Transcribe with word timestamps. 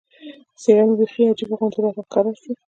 څېره 0.61 0.83
مې 0.87 0.95
بیخي 0.99 1.21
عجیبه 1.31 1.55
غوندې 1.59 1.79
راته 1.83 2.01
ښکاره 2.07 2.31
شوه. 2.39 2.53